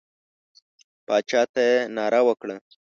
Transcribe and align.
باچا 1.07 1.41
ته 1.53 1.61
یې 1.69 1.77
ناره 1.95 2.21
وکړه. 2.27 2.55